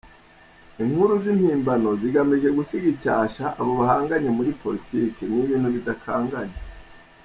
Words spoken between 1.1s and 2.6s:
z’impimbano zigamije